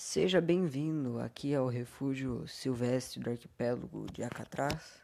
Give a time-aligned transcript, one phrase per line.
[0.00, 5.02] Seja bem-vindo aqui ao refúgio silvestre do arquipélago de Alcatraz.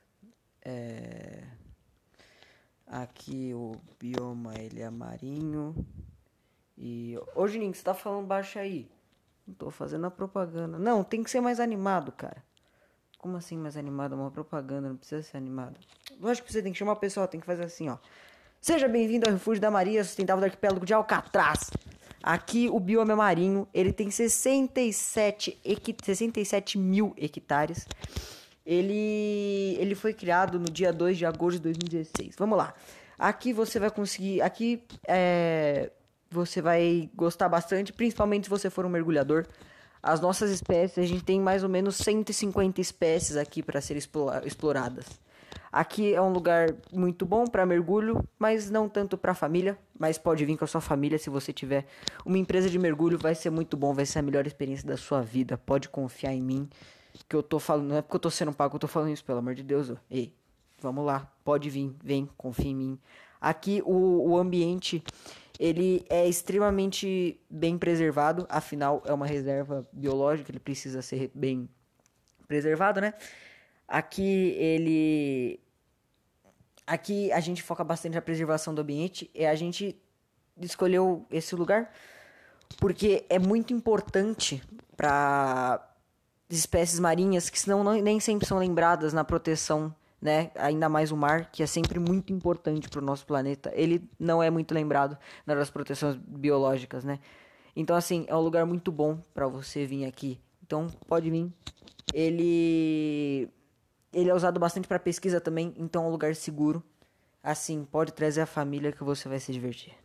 [0.62, 1.42] É...
[2.86, 5.74] Aqui o bioma ele é marinho.
[6.78, 8.88] E hoje Nick, você tá falando baixo aí.
[9.44, 10.78] Não tô fazendo a propaganda.
[10.78, 12.40] Não, tem que ser mais animado, cara.
[13.18, 14.12] Como assim mais animado?
[14.12, 15.76] Uma propaganda, não precisa ser animado.
[16.20, 17.98] Lógico que você tem que chamar o pessoal, tem que fazer assim, ó.
[18.60, 21.72] Seja bem-vindo ao refúgio da Maria Sustentável do arquipélago de Alcatraz.
[22.26, 25.60] Aqui o bioma é marinho, ele tem 67,
[26.02, 27.86] 67 mil hectares.
[28.64, 32.34] Ele, ele foi criado no dia 2 de agosto de 2016.
[32.38, 32.72] Vamos lá.
[33.18, 34.40] Aqui você vai conseguir.
[34.40, 35.90] Aqui é,
[36.30, 39.44] você vai gostar bastante, principalmente se você for um mergulhador.
[40.02, 44.02] As nossas espécies, a gente tem mais ou menos 150 espécies aqui para serem
[44.46, 45.04] exploradas.
[45.74, 49.76] Aqui é um lugar muito bom para mergulho, mas não tanto para família.
[49.98, 51.84] Mas pode vir com a sua família se você tiver
[52.24, 55.20] uma empresa de mergulho, vai ser muito bom, vai ser a melhor experiência da sua
[55.20, 55.58] vida.
[55.58, 56.70] Pode confiar em mim,
[57.28, 59.24] que eu tô falando, não é porque eu tô sendo pago, eu tô falando isso,
[59.24, 59.90] pelo amor de Deus.
[60.08, 60.32] Ei,
[60.80, 62.98] vamos lá, pode vir, vem, confia em mim.
[63.40, 65.02] Aqui o, o ambiente
[65.58, 71.68] ele é extremamente bem preservado, afinal é uma reserva biológica, ele precisa ser bem
[72.46, 73.14] preservado, né?
[73.86, 75.60] Aqui ele
[76.86, 79.98] Aqui a gente foca bastante na preservação do ambiente e a gente
[80.60, 81.90] escolheu esse lugar
[82.78, 84.62] porque é muito importante
[84.96, 85.90] para
[86.48, 90.50] espécies marinhas que senão não, nem sempre são lembradas na proteção, né?
[90.56, 93.72] Ainda mais o mar, que é sempre muito importante para o nosso planeta.
[93.74, 97.18] Ele não é muito lembrado nas proteções biológicas, né?
[97.74, 100.38] Então assim, é um lugar muito bom para você vir aqui.
[100.62, 101.50] Então pode vir.
[102.12, 103.48] Ele
[104.14, 106.82] ele é usado bastante para pesquisa também, então é um lugar seguro.
[107.42, 110.03] Assim, pode trazer a família que você vai se divertir.